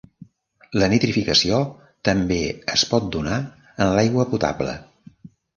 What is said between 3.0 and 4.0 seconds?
donar en